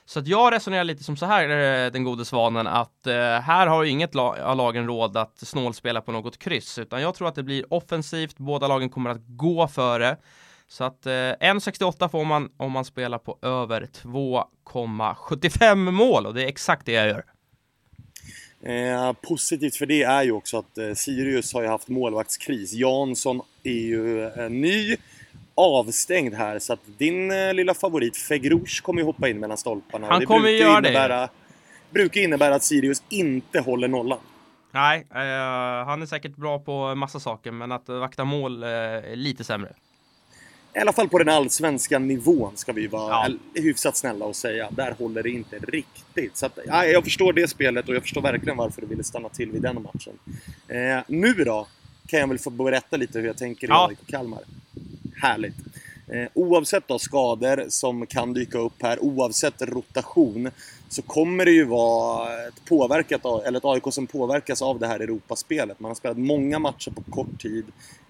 Så 0.09 0.19
att 0.19 0.27
jag 0.27 0.53
resonerar 0.53 0.83
lite 0.83 1.03
som 1.03 1.17
så 1.17 1.25
här, 1.25 1.49
eh, 1.49 1.91
den 1.91 2.03
gode 2.03 2.25
svanen, 2.25 2.67
att 2.67 3.07
eh, 3.07 3.13
här 3.39 3.67
har 3.67 3.83
ju 3.83 3.89
inget 3.89 4.15
av 4.15 4.57
lagen 4.57 4.87
råd 4.87 5.17
att 5.17 5.39
snålspela 5.39 6.01
på 6.01 6.11
något 6.11 6.39
kryss, 6.39 6.77
utan 6.77 7.01
jag 7.01 7.15
tror 7.15 7.27
att 7.27 7.35
det 7.35 7.43
blir 7.43 7.73
offensivt, 7.73 8.37
båda 8.37 8.67
lagen 8.67 8.89
kommer 8.89 9.09
att 9.09 9.21
gå 9.27 9.67
före. 9.67 10.17
Så 10.67 10.83
att 10.83 11.05
eh, 11.05 11.11
1,68 11.11 12.09
får 12.09 12.25
man 12.25 12.49
om 12.57 12.71
man 12.71 12.85
spelar 12.85 13.17
på 13.17 13.37
över 13.41 13.87
2,75 14.03 15.75
mål 15.91 16.25
och 16.25 16.33
det 16.33 16.43
är 16.43 16.47
exakt 16.47 16.85
det 16.85 16.91
jag 16.91 17.07
gör. 17.07 17.23
Eh, 18.61 19.13
positivt 19.13 19.75
för 19.75 19.85
det 19.85 20.03
är 20.03 20.23
ju 20.23 20.31
också 20.31 20.57
att 20.57 20.77
eh, 20.77 20.93
Sirius 20.93 21.53
har 21.53 21.61
ju 21.61 21.67
haft 21.67 21.87
målvaktskris. 21.87 22.73
Jansson 22.73 23.41
är 23.63 23.71
ju 23.71 24.23
eh, 24.23 24.49
ny, 24.49 24.95
avstängd 25.59 26.33
här 26.33 26.59
så 26.59 26.73
att 26.73 26.79
din 26.97 27.31
eh, 27.31 27.53
lilla 27.53 27.73
favorit 27.73 28.17
Fegrouche 28.17 28.81
kommer 28.81 29.01
ju 29.01 29.05
hoppa 29.05 29.29
in 29.29 29.39
mellan 29.39 29.57
stolparna. 29.57 30.07
Han 30.07 30.19
det 30.19 30.25
kommer 30.25 30.49
ju 30.49 30.57
göra 30.57 30.77
innebära, 30.77 31.21
det. 31.21 31.29
brukar 31.89 32.21
innebära 32.21 32.55
att 32.55 32.63
Sirius 32.63 33.03
inte 33.09 33.59
håller 33.59 33.87
nollan. 33.87 34.19
Nej, 34.71 35.07
eh, 35.11 35.85
han 35.85 36.01
är 36.01 36.05
säkert 36.05 36.35
bra 36.35 36.59
på 36.59 36.95
massa 36.95 37.19
saker 37.19 37.51
men 37.51 37.71
att 37.71 37.89
vakta 37.89 38.25
mål 38.25 38.63
eh, 38.63 38.69
är 38.69 39.15
lite 39.15 39.43
sämre. 39.43 39.73
I 40.75 40.79
alla 40.79 40.93
fall 40.93 41.09
på 41.09 41.19
den 41.19 41.29
allsvenska 41.29 41.99
nivån 41.99 42.57
ska 42.57 42.73
vi 42.73 42.87
vara 42.87 43.27
ja. 43.27 43.61
hyfsat 43.61 43.97
snälla 43.97 44.25
och 44.25 44.35
säga. 44.35 44.67
Där 44.71 44.95
håller 44.99 45.23
det 45.23 45.29
inte 45.29 45.59
riktigt. 45.59 46.37
Så 46.37 46.45
att, 46.45 46.59
ja, 46.67 46.85
jag 46.85 47.03
förstår 47.03 47.33
det 47.33 47.47
spelet 47.47 47.89
och 47.89 47.95
jag 47.95 48.01
förstår 48.01 48.21
verkligen 48.21 48.57
varför 48.57 48.81
du 48.81 48.87
ville 48.87 49.03
stanna 49.03 49.29
till 49.29 49.51
vid 49.51 49.61
den 49.61 49.75
matchen. 49.83 50.13
Eh, 50.67 51.03
nu 51.07 51.33
då 51.33 51.67
kan 52.07 52.19
jag 52.19 52.27
väl 52.27 52.39
få 52.39 52.49
berätta 52.49 52.97
lite 52.97 53.19
hur 53.19 53.27
jag 53.27 53.37
tänker 53.37 53.67
i 53.67 53.69
ja. 53.69 53.91
Kalmar. 54.07 54.39
Härligt. 55.21 55.55
Eh, 56.07 56.27
oavsett 56.33 56.87
då 56.87 56.99
skador 56.99 57.65
som 57.69 58.05
kan 58.05 58.33
dyka 58.33 58.57
upp 58.57 58.81
här, 58.81 59.03
oavsett 59.03 59.61
rotation, 59.61 60.51
så 60.89 61.01
kommer 61.01 61.45
det 61.45 61.51
ju 61.51 61.63
vara 61.63 62.47
ett, 62.47 62.65
påverkat 62.65 63.25
eller 63.25 63.57
ett 63.57 63.65
AIK 63.65 63.83
som 63.93 64.07
påverkas 64.07 64.61
av 64.61 64.79
det 64.79 64.87
här 64.87 64.99
Europaspelet. 64.99 65.79
Man 65.79 65.89
har 65.89 65.95
spelat 65.95 66.17
många 66.17 66.59
matcher 66.59 66.91
på 66.91 67.01
kort 67.01 67.41
tid. 67.41 67.65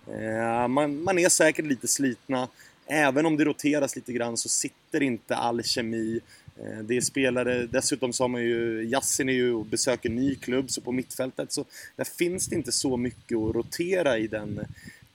Eh, 0.07 0.67
man, 0.67 1.03
man 1.03 1.19
är 1.19 1.29
säkert 1.29 1.65
lite 1.65 1.87
slitna. 1.87 2.47
Även 2.87 3.25
om 3.25 3.37
det 3.37 3.45
roteras 3.45 3.95
lite 3.95 4.13
grann 4.13 4.37
så 4.37 4.49
sitter 4.49 5.03
inte 5.03 5.35
all 5.35 5.63
kemi. 5.63 6.19
Eh, 6.57 6.79
det 6.83 6.97
är 6.97 7.01
spelare, 7.01 7.67
dessutom 7.67 8.13
så 8.13 8.23
har 8.23 8.29
man 8.29 8.41
ju, 8.41 8.89
Yassin 8.89 9.29
är 9.29 9.33
ju 9.33 9.53
och 9.53 9.65
besöker 9.65 10.09
ny 10.09 10.35
klubb, 10.35 10.71
så 10.71 10.81
på 10.81 10.91
mittfältet 10.91 11.51
så 11.51 11.65
där 11.95 12.03
finns 12.03 12.47
det 12.47 12.55
inte 12.55 12.71
så 12.71 12.97
mycket 12.97 13.37
att 13.37 13.55
rotera 13.55 14.17
i 14.17 14.27
den 14.27 14.65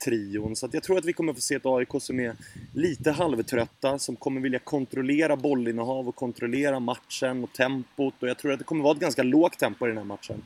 trion. 0.04 0.56
Så 0.56 0.68
jag 0.72 0.82
tror 0.82 0.98
att 0.98 1.04
vi 1.04 1.12
kommer 1.12 1.34
få 1.34 1.40
se 1.40 1.54
ett 1.54 1.66
AIK 1.66 1.88
som 2.00 2.20
är 2.20 2.36
lite 2.74 3.10
halvtrötta, 3.10 3.98
som 3.98 4.16
kommer 4.16 4.40
vilja 4.40 4.58
kontrollera 4.58 5.36
bollinnehav 5.36 6.08
och 6.08 6.16
kontrollera 6.16 6.80
matchen 6.80 7.44
och 7.44 7.52
tempot. 7.52 8.14
Och 8.20 8.28
jag 8.28 8.38
tror 8.38 8.52
att 8.52 8.58
det 8.58 8.64
kommer 8.64 8.82
vara 8.82 8.94
ett 8.94 9.00
ganska 9.00 9.22
lågt 9.22 9.58
tempo 9.58 9.86
i 9.86 9.88
den 9.88 9.98
här 9.98 10.04
matchen. 10.04 10.42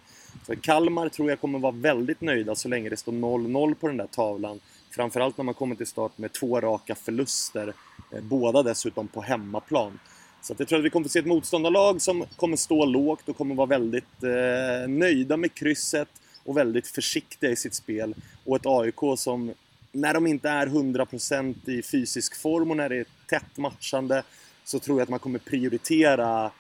För 0.47 0.55
Kalmar 0.55 1.09
tror 1.09 1.31
jag 1.31 1.41
kommer 1.41 1.59
vara 1.59 1.73
väldigt 1.73 2.21
nöjda 2.21 2.55
så 2.55 2.69
länge 2.69 2.89
det 2.89 2.97
står 2.97 3.13
0-0 3.13 3.75
på 3.75 3.89
den 3.89 3.97
där 3.97 4.07
tavlan. 4.07 4.61
Framförallt 4.91 5.37
när 5.37 5.45
man 5.45 5.55
kommer 5.55 5.75
till 5.75 5.87
start 5.87 6.19
med 6.19 6.33
två 6.33 6.61
raka 6.61 6.95
förluster, 6.95 7.73
eh, 8.13 8.23
båda 8.23 8.63
dessutom 8.63 9.09
på 9.09 9.21
hemmaplan. 9.21 9.99
Så 10.43 10.55
jag 10.59 10.69
tror 10.69 10.79
att 10.79 10.85
vi 10.85 10.91
kommer 10.91 11.05
få 11.05 11.11
se 11.11 11.19
ett 11.19 11.27
motståndarlag 11.27 12.03
som 12.03 12.25
kommer 12.37 12.57
stå 12.57 12.85
lågt 12.85 13.29
och 13.29 13.37
kommer 13.37 13.55
vara 13.55 13.67
väldigt 13.67 14.23
eh, 14.23 14.89
nöjda 14.89 15.37
med 15.37 15.55
krysset 15.55 16.09
och 16.49 16.57
väldigt 16.57 16.87
försiktiga 16.87 17.51
i 17.51 17.57
sitt 17.57 17.75
spel. 17.75 18.15
Och 18.45 18.57
ett 18.57 18.67
AIK 18.67 19.19
som, 19.19 19.53
när 19.93 20.15
de 20.15 20.27
inte 20.27 20.49
är 20.49 20.67
100% 20.67 21.71
i 21.71 21.83
fysisk 21.83 22.41
form 22.41 22.71
och 22.71 22.77
när 22.77 22.89
det 22.89 22.97
är 22.97 23.07
tätt 23.27 23.57
matchande, 23.57 24.23
så 24.65 24.79
tror 24.79 24.99
jag 24.99 25.03
att 25.03 25.09
man 25.09 25.19
kommer 25.19 25.39
prioritera 25.39 26.51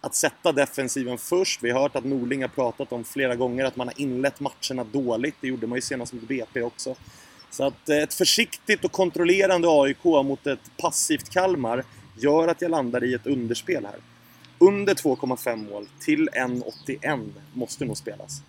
att 0.00 0.14
sätta 0.14 0.52
defensiven 0.52 1.18
först. 1.18 1.62
Vi 1.62 1.70
har 1.70 1.80
hört 1.80 1.96
att 1.96 2.04
Norling 2.04 2.42
har 2.42 2.48
pratat 2.48 2.92
om 2.92 3.04
flera 3.04 3.34
gånger 3.34 3.64
att 3.64 3.76
man 3.76 3.88
har 3.88 4.00
inlett 4.00 4.40
matcherna 4.40 4.84
dåligt. 4.92 5.34
Det 5.40 5.48
gjorde 5.48 5.66
man 5.66 5.76
ju 5.76 5.82
senast 5.82 6.12
mot 6.12 6.28
BP 6.28 6.62
också. 6.62 6.96
Så 7.50 7.64
att 7.64 7.88
eh, 7.88 7.96
ett 7.96 8.14
försiktigt 8.14 8.84
och 8.84 8.92
kontrollerande 8.92 9.68
AIK 9.70 10.04
mot 10.04 10.46
ett 10.46 10.76
passivt 10.76 11.28
Kalmar 11.28 11.84
gör 12.18 12.48
att 12.48 12.62
jag 12.62 12.70
landar 12.70 13.04
i 13.04 13.14
ett 13.14 13.26
underspel 13.26 13.84
här. 13.84 13.96
Under 14.58 14.94
2,5 14.94 15.70
mål 15.70 15.88
till 16.00 16.28
1,81 16.28 17.32
måste 17.52 17.84
nog 17.84 17.96
spelas. 17.96 18.42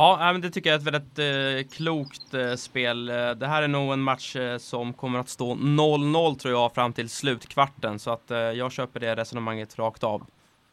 Ja, 0.00 0.32
men 0.32 0.40
det 0.40 0.50
tycker 0.50 0.70
jag 0.70 0.74
är 0.74 0.78
ett 0.78 0.94
väldigt 0.94 1.18
eh, 1.18 1.76
klokt 1.76 2.34
eh, 2.34 2.54
spel. 2.54 3.08
Eh, 3.08 3.30
det 3.30 3.46
här 3.46 3.62
är 3.62 3.68
nog 3.68 3.92
en 3.92 4.00
match 4.00 4.36
som 4.58 4.92
kommer 4.92 5.18
att 5.18 5.28
stå 5.28 5.54
0-0 5.54 6.38
tror 6.38 6.54
jag 6.54 6.74
fram 6.74 6.92
till 6.92 7.08
slutkvarten. 7.08 7.98
Så 7.98 8.10
att 8.10 8.24
jag 8.56 8.72
köper 8.72 9.00
det 9.00 9.16
resonemanget 9.16 9.78
rakt 9.78 10.04
av. 10.04 10.26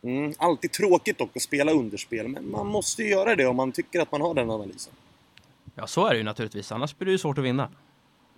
Mm, 0.03 0.33
alltid 0.37 0.71
tråkigt 0.71 1.17
dock 1.17 1.35
att 1.35 1.41
spela 1.41 1.71
underspel, 1.71 2.27
men 2.27 2.51
man 2.51 2.67
måste 2.67 3.03
ju 3.03 3.09
göra 3.09 3.35
det 3.35 3.45
om 3.45 3.55
man 3.55 3.71
tycker 3.71 4.01
att 4.01 4.11
man 4.11 4.21
har 4.21 4.33
den 4.33 4.49
analysen. 4.49 4.93
Ja, 5.75 5.87
så 5.87 6.05
är 6.05 6.11
det 6.11 6.17
ju 6.17 6.23
naturligtvis. 6.23 6.71
Annars 6.71 6.97
blir 6.97 7.05
det 7.05 7.11
ju 7.11 7.17
svårt 7.17 7.37
att 7.37 7.43
vinna. 7.43 7.69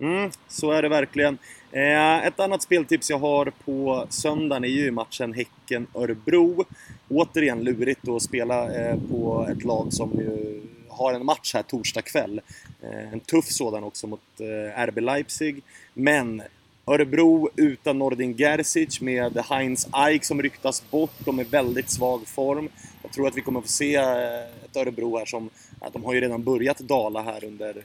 Mm, 0.00 0.30
så 0.48 0.70
är 0.70 0.82
det 0.82 0.88
verkligen. 0.88 1.38
Eh, 1.72 2.26
ett 2.26 2.40
annat 2.40 2.62
speltips 2.62 3.10
jag 3.10 3.18
har 3.18 3.52
på 3.64 4.06
söndagen 4.08 4.64
är 4.64 4.68
ju 4.68 4.90
matchen 4.90 5.34
Häcken-Örebro. 5.34 6.64
Återigen 7.08 7.64
lurigt 7.64 8.08
att 8.08 8.22
spela 8.22 8.74
eh, 8.74 8.96
på 9.10 9.48
ett 9.50 9.64
lag 9.64 9.92
som 9.92 10.10
ju 10.10 10.60
har 11.00 11.12
en 11.12 11.26
match 11.26 11.54
här 11.54 11.62
torsdag 11.62 12.02
kväll. 12.02 12.40
Eh, 12.82 13.12
en 13.12 13.20
tuff 13.20 13.44
sådan 13.44 13.84
också 13.84 14.06
mot 14.06 14.20
eh, 14.40 14.80
RB 14.86 14.98
Leipzig. 14.98 15.62
Men 15.94 16.42
Örebro 16.86 17.48
utan 17.56 17.98
Nordin 17.98 18.36
Gerzic 18.36 19.00
med 19.00 19.36
Heinz 19.36 19.88
Eik 20.06 20.24
som 20.24 20.42
ryktas 20.42 20.90
bort. 20.90 21.12
De 21.24 21.38
är 21.38 21.44
väldigt 21.44 21.90
svag 21.90 22.28
form. 22.28 22.68
Jag 23.02 23.12
tror 23.12 23.28
att 23.28 23.36
vi 23.36 23.40
kommer 23.40 23.60
få 23.60 23.68
se 23.68 23.96
eh, 23.96 24.40
ett 24.64 24.76
Örebro 24.76 25.18
här 25.18 25.26
som, 25.26 25.50
de 25.92 26.04
har 26.04 26.14
ju 26.14 26.20
redan 26.20 26.42
börjat 26.42 26.78
dala 26.78 27.22
här 27.22 27.44
under 27.44 27.84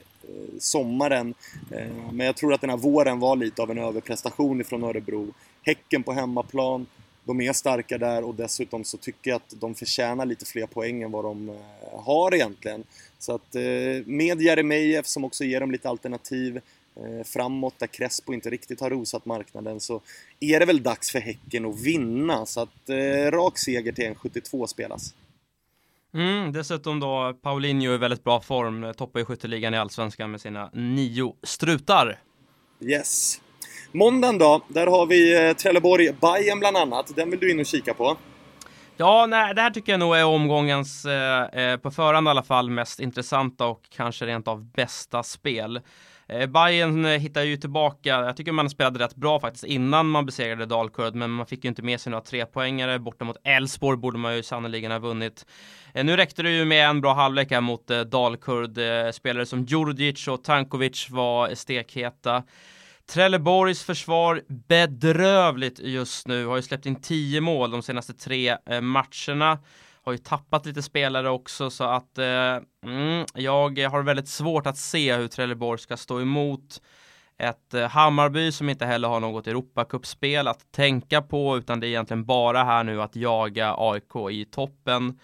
sommaren. 0.58 1.34
Men 2.12 2.26
jag 2.26 2.36
tror 2.36 2.54
att 2.54 2.60
den 2.60 2.70
här 2.70 2.76
våren 2.76 3.20
var 3.20 3.36
lite 3.36 3.62
av 3.62 3.70
en 3.70 3.78
överprestation 3.78 4.60
ifrån 4.60 4.84
Örebro. 4.84 5.34
Häcken 5.62 6.02
på 6.02 6.12
hemmaplan, 6.12 6.86
de 7.24 7.40
är 7.40 7.52
starka 7.52 7.98
där 7.98 8.24
och 8.24 8.34
dessutom 8.34 8.84
så 8.84 8.96
tycker 8.96 9.30
jag 9.30 9.36
att 9.36 9.60
de 9.60 9.74
förtjänar 9.74 10.26
lite 10.26 10.44
fler 10.44 10.66
poäng 10.66 11.02
än 11.02 11.10
vad 11.10 11.24
de 11.24 11.58
har 11.92 12.34
egentligen. 12.34 12.84
Så 13.18 13.34
att 13.34 13.54
med 14.04 14.40
Jeremejeff 14.40 15.06
som 15.06 15.24
också 15.24 15.44
ger 15.44 15.60
dem 15.60 15.70
lite 15.70 15.88
alternativ 15.88 16.60
Eh, 17.00 17.24
framåt 17.24 17.74
där 17.78 17.86
Crespo 17.86 18.34
inte 18.34 18.50
riktigt 18.50 18.80
har 18.80 18.90
rosat 18.90 19.24
marknaden 19.24 19.80
så 19.80 20.00
är 20.40 20.60
det 20.60 20.66
väl 20.66 20.82
dags 20.82 21.10
för 21.10 21.18
Häcken 21.18 21.64
att 21.64 21.80
vinna. 21.80 22.46
Så 22.46 22.60
att 22.60 22.88
eh, 22.88 23.30
rak 23.30 23.58
seger 23.58 23.92
till 23.92 24.04
1,72 24.04 24.66
spelas. 24.66 25.14
Mm, 26.14 26.52
dessutom 26.52 27.00
då 27.00 27.36
Paulinho 27.42 27.94
i 27.94 27.98
väldigt 27.98 28.24
bra 28.24 28.40
form, 28.40 28.94
toppar 28.96 29.20
ju 29.20 29.26
skytteligan 29.26 29.74
i 29.74 29.76
Allsvenskan 29.76 30.30
med 30.30 30.40
sina 30.40 30.70
nio 30.72 31.34
strutar. 31.42 32.18
Yes. 32.80 33.40
Måndagen 33.92 34.38
då, 34.38 34.64
där 34.68 34.86
har 34.86 35.06
vi 35.06 35.48
eh, 35.48 35.52
trelleborg 35.52 36.12
Bayern 36.20 36.58
bland 36.58 36.76
annat. 36.76 37.16
Den 37.16 37.30
vill 37.30 37.40
du 37.40 37.50
in 37.50 37.60
och 37.60 37.66
kika 37.66 37.94
på. 37.94 38.16
Ja, 38.98 39.26
nej, 39.26 39.54
det 39.54 39.60
här 39.60 39.70
tycker 39.70 39.92
jag 39.92 39.98
nog 39.98 40.16
är 40.16 40.24
omgångens, 40.24 41.04
eh, 41.04 41.42
eh, 41.42 41.76
på 41.76 41.90
förhand 41.90 42.26
i 42.26 42.30
alla 42.30 42.42
fall, 42.42 42.70
mest 42.70 43.00
intressanta 43.00 43.66
och 43.66 43.82
kanske 43.96 44.26
rent 44.26 44.48
av 44.48 44.64
bästa 44.64 45.22
spel. 45.22 45.80
Eh, 46.28 46.46
Bayern 46.46 47.04
eh, 47.04 47.18
hittar 47.20 47.42
ju 47.42 47.56
tillbaka, 47.56 48.08
jag 48.08 48.36
tycker 48.36 48.52
man 48.52 48.70
spelade 48.70 49.04
rätt 49.04 49.16
bra 49.16 49.40
faktiskt 49.40 49.64
innan 49.64 50.08
man 50.08 50.26
besegrade 50.26 50.66
Dalkurd, 50.66 51.14
men 51.14 51.30
man 51.30 51.46
fick 51.46 51.64
ju 51.64 51.68
inte 51.68 51.82
med 51.82 52.00
sig 52.00 52.10
några 52.10 52.24
trepoängare. 52.24 52.98
Borta 52.98 53.24
mot 53.24 53.36
Elfsborg 53.44 53.98
borde 53.98 54.18
man 54.18 54.36
ju 54.36 54.42
sannerligen 54.42 54.92
ha 54.92 54.98
vunnit. 54.98 55.46
Eh, 55.94 56.04
nu 56.04 56.16
räckte 56.16 56.42
det 56.42 56.50
ju 56.50 56.64
med 56.64 56.88
en 56.88 57.00
bra 57.00 57.14
halvlek 57.14 57.50
här 57.50 57.60
mot 57.60 57.90
eh, 57.90 58.00
Dalkurd. 58.00 58.78
Spelare 59.14 59.46
som 59.46 59.64
Djurdjic 59.64 60.28
och 60.28 60.44
Tankovic 60.44 61.10
var 61.10 61.54
stekheta. 61.54 62.42
Trelleborgs 63.06 63.84
försvar 63.84 64.42
bedrövligt 64.48 65.78
just 65.78 66.28
nu, 66.28 66.46
har 66.46 66.56
ju 66.56 66.62
släppt 66.62 66.86
in 66.86 67.00
10 67.00 67.40
mål 67.40 67.70
de 67.70 67.82
senaste 67.82 68.14
tre 68.14 68.56
eh, 68.66 68.80
matcherna 68.80 69.58
har 70.06 70.12
ju 70.12 70.18
tappat 70.18 70.66
lite 70.66 70.82
spelare 70.82 71.30
också 71.30 71.70
så 71.70 71.84
att 71.84 72.18
eh, 72.18 72.58
mm, 72.86 73.26
jag 73.34 73.78
har 73.78 74.02
väldigt 74.02 74.28
svårt 74.28 74.66
att 74.66 74.76
se 74.76 75.16
hur 75.16 75.28
Trelleborg 75.28 75.78
ska 75.78 75.96
stå 75.96 76.20
emot 76.20 76.82
ett 77.38 77.74
eh, 77.74 77.88
Hammarby 77.88 78.52
som 78.52 78.68
inte 78.68 78.86
heller 78.86 79.08
har 79.08 79.20
något 79.20 79.46
Europacupspel 79.46 80.48
att 80.48 80.72
tänka 80.72 81.22
på 81.22 81.58
utan 81.58 81.80
det 81.80 81.86
är 81.86 81.88
egentligen 81.88 82.24
bara 82.24 82.64
här 82.64 82.84
nu 82.84 83.02
att 83.02 83.16
jaga 83.16 83.74
AIK 83.78 84.16
i 84.30 84.44
toppen. 84.44 85.18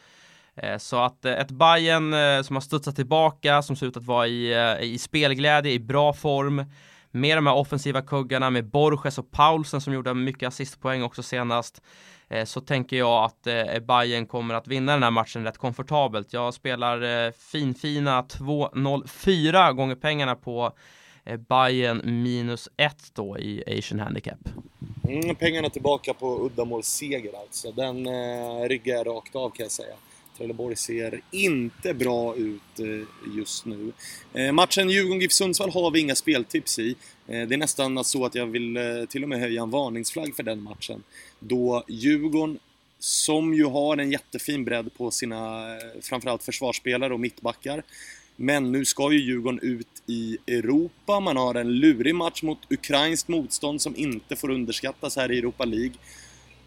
Eh, 0.57 0.79
så 0.79 0.97
att 0.97 1.25
eh, 1.25 1.33
ett 1.33 1.51
Bayern 1.51 2.15
eh, 2.15 2.43
som 2.43 2.57
har 2.57 2.61
studsat 2.61 2.97
tillbaka, 2.97 3.63
som 3.63 3.77
ser 3.77 3.87
ut 3.87 3.97
att 3.97 4.05
vara 4.05 4.27
i, 4.27 4.55
i 4.81 4.99
spelglädje, 4.99 5.73
i 5.73 5.79
bra 5.79 6.13
form 6.13 6.65
med 7.13 7.39
de 7.39 7.47
här 7.47 7.55
offensiva 7.55 8.03
kuggarna 8.03 8.51
med 8.51 8.65
Borges 8.65 9.19
och 9.19 9.31
Paulsen 9.31 9.81
som 9.81 9.93
gjorde 9.93 10.15
mycket 10.15 10.47
assistpoäng 10.49 11.03
också 11.03 11.23
senast. 11.23 11.83
Eh, 12.29 12.45
så 12.45 12.61
tänker 12.61 12.97
jag 12.97 13.25
att 13.25 13.47
eh, 13.47 13.79
Bayern 13.81 14.27
kommer 14.27 14.55
att 14.55 14.69
vinna 14.69 14.93
den 14.93 15.03
här 15.03 15.11
matchen 15.11 15.45
rätt 15.45 15.59
komfortabelt. 15.59 16.33
Jag 16.33 16.55
spelar 16.55 17.27
eh, 17.27 17.33
finfina 17.33 18.23
2-0-4 18.23 19.73
gånger 19.73 19.95
pengarna 19.95 20.35
på 20.35 20.73
Bayern 21.49 22.23
minus 22.23 22.69
1 22.77 23.11
då 23.15 23.39
i 23.39 23.79
Asian 23.79 24.01
Handicap. 24.01 24.39
Mm, 25.09 25.35
pengarna 25.35 25.71
tillbaka 25.71 26.15
på 26.15 26.47
uddamålsseger 26.47 27.33
alltså. 27.41 27.73
Den 27.73 28.07
eh, 28.07 28.69
ryggar 28.69 28.95
jag 28.95 29.07
rakt 29.07 29.37
av 29.37 29.51
kan 29.51 29.65
jag 29.65 29.71
säga. 29.71 29.95
Trelleborg 30.37 30.77
ser 30.77 31.21
inte 31.31 31.95
bra 31.95 32.37
ut 32.37 32.81
eh, 32.81 33.37
just 33.37 33.65
nu. 33.67 33.93
Eh, 34.33 34.53
matchen 34.53 34.91
Djurgården-GIF 34.91 35.33
Sundsvall 35.33 35.71
har 35.71 35.91
vi 35.91 36.01
inga 36.01 36.15
speltips 36.15 36.79
i. 36.79 36.97
Eh, 37.27 37.49
det 37.49 37.55
är 37.55 37.57
nästan 37.57 38.05
så 38.05 38.25
att 38.25 38.35
jag 38.35 38.47
vill 38.47 38.79
till 39.09 39.23
och 39.23 39.29
med 39.29 39.41
höja 39.41 39.63
en 39.63 39.71
varningsflagg 39.71 40.37
för 40.37 40.43
den 40.43 40.63
matchen. 40.63 41.03
Då 41.39 41.85
Djurgården, 41.89 42.59
som 42.99 43.55
ju 43.55 43.65
har 43.65 43.97
en 43.97 44.13
jättefin 44.13 44.65
bredd 44.65 44.95
på 44.95 45.11
sina 45.11 45.65
framförallt 46.01 46.43
försvarsspelare 46.43 47.15
och 47.15 47.21
mittbackar, 47.21 47.83
men 48.37 48.73
nu 48.73 48.85
ska 48.85 49.13
ju 49.13 49.19
Djurgården 49.19 49.61
ut 49.63 50.03
i 50.07 50.39
Europa. 50.47 51.21
Man 51.21 51.37
har 51.37 51.55
en 51.55 51.75
lurig 51.75 52.15
match 52.15 52.43
mot 52.43 52.59
ukrainskt 52.71 53.29
motstånd 53.29 53.81
som 53.81 53.97
inte 53.97 54.37
får 54.37 54.51
underskattas 54.51 55.17
här 55.17 55.33
i 55.33 55.39
Europa 55.39 55.65
League. 55.65 55.95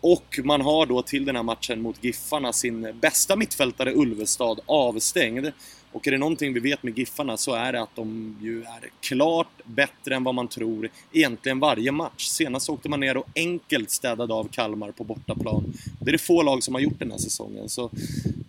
Och 0.02 0.40
man 0.44 0.62
har 0.62 0.86
då 0.86 1.02
till 1.02 1.26
den 1.26 1.36
här 1.36 1.44
matchen 1.44 1.82
mot 1.82 2.04
Giffarna 2.04 2.54
sin 2.54 3.00
bästa 3.02 3.36
mittfältare 3.36 3.94
Ulvestad 3.94 4.60
avstängd. 4.66 5.52
Och 5.92 6.08
är 6.08 6.12
det 6.12 6.18
någonting 6.18 6.54
vi 6.54 6.60
vet 6.60 6.84
med 6.84 6.98
Giffarna 6.98 7.38
så 7.38 7.54
är 7.54 7.74
det 7.74 7.82
att 7.82 7.96
de 7.96 8.38
ju 8.42 8.62
är 8.62 8.90
klart 9.02 9.62
bättre 9.64 10.16
än 10.16 10.24
vad 10.24 10.36
man 10.36 10.48
tror 10.48 10.90
egentligen 11.12 11.60
varje 11.60 11.92
match. 11.92 12.28
Senast 12.28 12.70
åkte 12.70 12.90
man 12.90 13.00
ner 13.00 13.18
och 13.18 13.28
enkelt 13.36 13.92
städade 13.92 14.34
av 14.34 14.48
Kalmar 14.52 14.92
på 14.92 15.04
bortaplan. 15.04 15.74
Det 16.00 16.10
är 16.10 16.12
det 16.12 16.18
få 16.18 16.42
lag 16.42 16.64
som 16.64 16.74
har 16.74 16.82
gjort 16.82 17.00
den 17.00 17.12
här 17.12 17.18
säsongen. 17.18 17.70
Så 17.70 17.92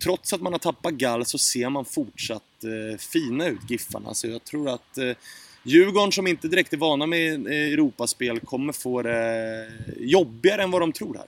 trots 0.02 0.32
att 0.32 0.40
man 0.40 0.52
har 0.52 0.58
tappat 0.58 0.94
gall 0.94 1.26
så 1.26 1.38
ser 1.38 1.70
man 1.70 1.84
fortsatt 1.84 2.64
eh, 2.64 2.98
fina 2.98 3.48
ut, 3.48 3.70
Giffarna. 3.70 4.14
Så 4.14 4.26
jag 4.26 4.44
tror 4.44 4.68
att 4.68 4.98
eh, 4.98 5.12
Djurgården 5.62 6.12
som 6.12 6.26
inte 6.26 6.48
direkt 6.48 6.72
är 6.72 6.76
vana 6.76 7.06
med 7.06 7.46
eh, 7.46 7.52
Europaspel 7.52 8.40
kommer 8.40 8.72
få 8.72 9.02
det 9.02 9.66
eh, 9.86 9.92
jobbigare 9.98 10.62
än 10.62 10.70
vad 10.70 10.82
de 10.82 10.92
tror 10.92 11.14
här. 11.14 11.26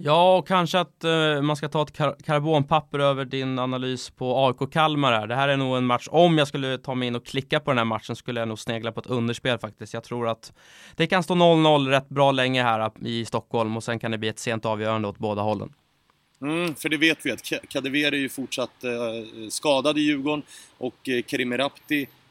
Ja, 0.00 0.36
och 0.36 0.48
kanske 0.48 0.80
att 0.80 1.04
uh, 1.04 1.42
man 1.42 1.56
ska 1.56 1.68
ta 1.68 1.82
ett 1.82 1.92
kar 1.92 2.16
karbonpapper 2.24 2.98
över 2.98 3.24
din 3.24 3.58
analys 3.58 4.10
på 4.10 4.46
AIK 4.46 4.72
Kalmar 4.72 5.12
här. 5.12 5.26
Det 5.26 5.34
här 5.34 5.48
är 5.48 5.56
nog 5.56 5.76
en 5.76 5.86
match, 5.86 6.08
om 6.10 6.38
jag 6.38 6.48
skulle 6.48 6.78
ta 6.78 6.94
mig 6.94 7.08
in 7.08 7.16
och 7.16 7.26
klicka 7.26 7.60
på 7.60 7.70
den 7.70 7.78
här 7.78 7.84
matchen 7.84 8.16
skulle 8.16 8.40
jag 8.40 8.48
nog 8.48 8.58
snegla 8.58 8.92
på 8.92 9.00
ett 9.00 9.06
underspel 9.06 9.58
faktiskt. 9.58 9.94
Jag 9.94 10.04
tror 10.04 10.28
att 10.28 10.52
det 10.96 11.06
kan 11.06 11.22
stå 11.22 11.34
0-0 11.34 11.88
rätt 11.88 12.08
bra 12.08 12.32
länge 12.32 12.62
här 12.62 12.80
eh, 12.80 13.06
i 13.06 13.24
Stockholm 13.24 13.76
och 13.76 13.84
sen 13.84 13.98
kan 13.98 14.10
det 14.10 14.18
bli 14.18 14.28
ett 14.28 14.38
sent 14.38 14.66
avgörande 14.66 15.08
åt 15.08 15.18
båda 15.18 15.42
hållen. 15.42 15.72
Mm, 16.42 16.74
för 16.74 16.88
det 16.88 16.96
vet 16.96 17.18
vi 17.26 17.32
att 17.32 17.42
Kadever 17.68 18.12
är 18.12 18.18
ju 18.18 18.28
fortsatt 18.28 18.84
uh, 18.84 19.48
skadad 19.48 19.98
i 19.98 20.00
Djurgården 20.00 20.42
och 20.78 21.08
uh, 21.08 21.22
Kerim 21.26 21.52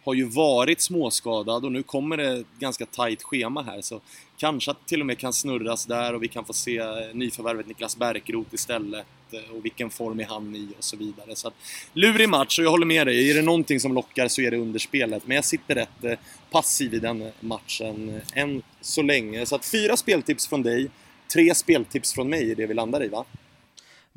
har 0.07 0.13
ju 0.13 0.25
varit 0.25 0.81
småskadad 0.81 1.65
och 1.65 1.71
nu 1.71 1.83
kommer 1.83 2.17
det 2.17 2.37
ett 2.37 2.45
ganska 2.59 2.85
tajt 2.85 3.23
schema 3.23 3.61
här 3.61 3.81
så 3.81 4.01
kanske 4.37 4.71
att 4.71 4.77
det 4.79 4.89
till 4.89 4.99
och 4.99 5.05
med 5.05 5.17
kan 5.17 5.33
snurras 5.33 5.85
där 5.85 6.13
och 6.13 6.23
vi 6.23 6.27
kan 6.27 6.45
få 6.45 6.53
se 6.53 6.77
eh, 6.77 6.85
nyförvärvet 7.13 7.67
Niklas 7.67 7.97
Bärkroth 7.97 8.53
istället 8.53 9.05
eh, 9.31 9.55
och 9.55 9.65
vilken 9.65 9.89
form 9.89 10.19
är 10.19 10.25
han 10.25 10.55
i 10.55 10.67
och 10.77 10.83
så 10.83 10.97
vidare. 10.97 11.35
Så 11.35 11.47
att, 11.47 11.53
lurig 11.93 12.29
match 12.29 12.59
och 12.59 12.65
jag 12.65 12.71
håller 12.71 12.85
med 12.85 13.07
dig, 13.07 13.31
är 13.31 13.35
det 13.35 13.41
någonting 13.41 13.79
som 13.79 13.93
lockar 13.93 14.27
så 14.27 14.41
är 14.41 14.51
det 14.51 14.57
underspelet. 14.57 15.27
Men 15.27 15.35
jag 15.35 15.45
sitter 15.45 15.75
rätt 15.75 16.03
eh, 16.03 16.19
passiv 16.51 16.93
i 16.93 16.99
den 16.99 17.31
matchen 17.39 18.21
än 18.33 18.61
så 18.81 19.01
länge. 19.01 19.45
Så 19.45 19.55
att 19.55 19.65
fyra 19.65 19.97
speltips 19.97 20.47
från 20.47 20.63
dig, 20.63 20.89
tre 21.33 21.55
speltips 21.55 22.13
från 22.13 22.29
mig 22.29 22.51
är 22.51 22.55
det 22.55 22.65
vi 22.65 22.73
landar 22.73 23.03
i 23.03 23.07
va? 23.07 23.25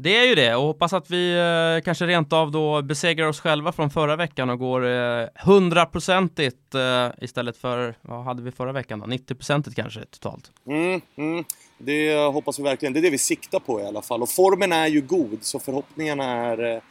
Det 0.03 0.17
är 0.17 0.25
ju 0.25 0.35
det 0.35 0.55
och 0.55 0.63
hoppas 0.63 0.93
att 0.93 1.11
vi 1.11 1.33
eh, 1.33 1.85
kanske 1.85 2.07
rent 2.07 2.33
av 2.33 2.51
då 2.51 2.83
besegrar 2.83 3.27
oss 3.27 3.41
själva 3.41 3.73
från 3.73 3.91
förra 3.91 4.17
veckan 4.17 4.51
och 4.51 4.59
går 4.59 4.87
eh, 4.87 5.27
hundraprocentigt 5.35 6.75
eh, 6.75 6.81
eh, 6.81 7.11
istället 7.21 7.57
för, 7.57 7.95
vad 8.03 8.25
hade 8.25 8.43
vi 8.43 8.51
förra 8.51 8.73
veckan 8.73 8.99
då? 8.99 9.07
90-procentigt 9.07 9.75
kanske 9.75 10.05
totalt. 10.05 10.51
Mm, 10.67 11.01
mm. 11.17 11.45
Det 11.79 12.15
hoppas 12.15 12.59
vi 12.59 12.63
verkligen. 12.63 12.93
Det 12.93 13.01
är 13.01 13.03
det 13.03 13.11
vi 13.11 13.19
siktar 13.19 13.61
på 13.61 13.81
i 13.81 13.85
alla 13.85 14.03
fall. 14.03 14.23
Och 14.23 14.29
formen 14.29 14.73
är 14.73 14.87
ju 14.87 15.01
god 15.01 15.39
så 15.41 15.59
förhoppningarna 15.59 16.25
är 16.25 16.83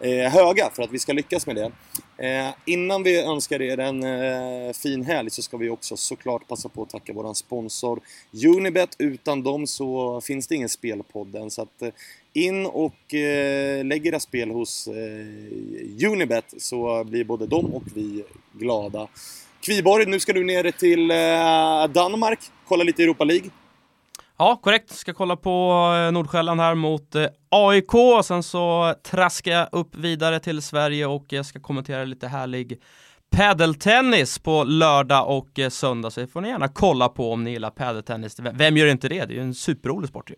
eh, 0.00 0.10
eh, 0.10 0.32
höga 0.32 0.70
för 0.72 0.82
att 0.82 0.90
vi 0.90 0.98
ska 0.98 1.12
lyckas 1.12 1.46
med 1.46 1.56
det. 1.56 1.72
Eh, 2.16 2.54
innan 2.64 3.02
vi 3.02 3.22
önskar 3.22 3.62
er 3.62 3.78
en 3.78 4.02
eh, 4.02 4.72
fin 4.72 5.04
helg 5.04 5.30
så 5.30 5.42
ska 5.42 5.56
vi 5.56 5.70
också 5.70 5.96
såklart 5.96 6.48
passa 6.48 6.68
på 6.68 6.82
att 6.82 6.90
tacka 6.90 7.12
våran 7.12 7.34
sponsor 7.34 8.00
Unibet. 8.56 8.96
Utan 8.98 9.42
dem 9.42 9.66
så 9.66 10.20
finns 10.20 10.46
det 10.46 10.54
ingen 10.54 10.68
spelpodden. 10.68 11.50
Så 11.50 11.62
att, 11.62 11.82
eh, 11.82 11.88
in 12.34 12.66
och 12.66 13.14
eh, 13.14 13.84
lägg 13.84 14.06
era 14.06 14.20
spel 14.20 14.50
hos 14.50 14.88
eh, 14.88 16.10
Unibet 16.10 16.54
så 16.58 17.04
blir 17.04 17.24
både 17.24 17.46
de 17.46 17.74
och 17.74 17.82
vi 17.94 18.24
glada. 18.52 19.08
Kviborg, 19.60 20.06
nu 20.06 20.20
ska 20.20 20.32
du 20.32 20.44
ner 20.44 20.70
till 20.70 21.10
eh, 21.10 21.94
Danmark, 22.02 22.38
kolla 22.68 22.84
lite 22.84 23.02
Europa 23.02 23.24
League. 23.24 23.50
Ja, 24.38 24.60
korrekt. 24.62 24.90
Ska 24.90 25.12
kolla 25.12 25.36
på 25.36 25.50
eh, 26.06 26.12
Nordsjälland 26.12 26.60
här 26.60 26.74
mot 26.74 27.14
eh, 27.14 27.26
AIK. 27.48 27.92
Sen 28.24 28.42
så 28.42 28.94
traskar 29.02 29.52
jag 29.52 29.68
upp 29.72 29.94
vidare 29.96 30.40
till 30.40 30.62
Sverige 30.62 31.06
och 31.06 31.24
jag 31.28 31.46
ska 31.46 31.60
kommentera 31.60 32.04
lite 32.04 32.28
härlig 32.28 32.80
padeltennis 33.30 34.38
på 34.38 34.64
lördag 34.64 35.38
och 35.38 35.58
eh, 35.58 35.68
söndag. 35.68 36.10
Så 36.10 36.20
det 36.20 36.26
får 36.26 36.40
ni 36.40 36.48
gärna 36.48 36.68
kolla 36.68 37.08
på 37.08 37.32
om 37.32 37.44
ni 37.44 37.50
gillar 37.50 37.70
padeltennis. 37.70 38.36
Vem 38.38 38.76
gör 38.76 38.86
inte 38.86 39.08
det? 39.08 39.24
Det 39.24 39.34
är 39.34 39.36
ju 39.36 39.42
en 39.42 39.54
superrolig 39.54 40.08
sport 40.08 40.30
ju. 40.30 40.36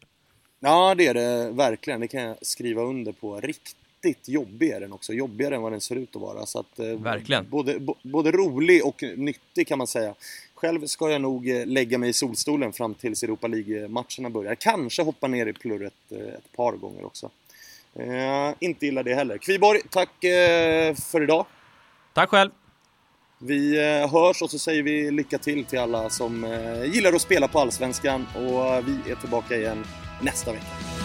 Ja, 0.66 0.94
det 0.94 1.06
är 1.06 1.14
det 1.14 1.50
verkligen. 1.50 2.00
Det 2.00 2.08
kan 2.08 2.23
jag 2.23 2.37
skriva 2.42 2.82
under 2.82 3.12
på. 3.12 3.40
Riktigt 3.40 4.28
jobbig 4.28 4.70
är 4.70 4.80
den 4.80 4.92
också. 4.92 5.12
Jobbigare 5.12 5.54
än 5.54 5.62
vad 5.62 5.73
den 5.73 5.80
ser 5.80 5.96
ut 5.96 6.16
att 6.16 6.23
vara. 6.23 6.46
Så 6.46 6.58
att, 6.58 6.78
verkligen. 6.78 7.50
Både, 7.50 7.80
både 8.02 8.30
rolig 8.30 8.87
och 8.87 9.02
nyttig 9.16 9.68
kan 9.68 9.78
man 9.78 9.87
säga. 9.87 10.14
Själv 10.54 10.87
ska 10.87 11.11
jag 11.11 11.20
nog 11.20 11.49
eh, 11.49 11.66
lägga 11.66 11.99
mig 11.99 12.08
i 12.08 12.12
solstolen 12.12 12.73
fram 12.73 12.94
tills 12.94 13.23
Europa 13.23 13.46
League-matcherna 13.46 14.30
börjar. 14.30 14.54
Kanske 14.54 15.02
hoppa 15.02 15.28
ner 15.28 15.46
i 15.46 15.52
plurret 15.52 15.94
eh, 16.11 16.18
ett 16.18 16.56
par 16.56 16.73
gånger 16.73 17.04
också. 17.04 17.30
Eh, 17.94 18.54
inte 18.61 18.87
illa 18.87 19.02
det 19.02 19.14
heller. 19.14 19.38
Kviborg, 19.38 19.80
tack 19.90 20.25
eh, 20.25 20.94
för 20.94 21.23
idag. 21.23 21.46
Tack 22.14 22.30
själv. 22.30 22.50
Vi 23.38 23.78
eh, 23.78 24.12
hörs 24.12 24.42
och 24.42 24.50
så 24.50 24.58
säger 24.58 24.82
vi 24.82 25.11
lycka 25.11 25.38
till 25.38 25.64
till 25.64 25.78
alla 25.78 26.11
som 26.11 26.44
eh, 26.44 26.85
gillar 26.94 27.12
att 27.12 27.23
spela 27.23 27.49
på 27.49 27.58
Allsvenskan 27.58 28.26
och 28.35 28.88
vi 28.88 29.11
är 29.11 29.20
tillbaka 29.20 29.56
igen 29.56 29.85
nästa 30.20 30.52
vecka. 30.52 30.95